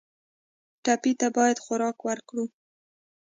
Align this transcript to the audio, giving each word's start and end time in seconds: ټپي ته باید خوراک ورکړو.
ټپي 0.83 1.13
ته 1.19 1.27
باید 1.37 1.57
خوراک 1.63 1.97
ورکړو. 2.07 2.45